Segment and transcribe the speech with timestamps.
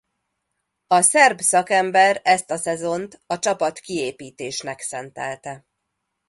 [0.87, 5.65] A szerb szakember ezt a szezont a csapat kiépítésnek szentelte.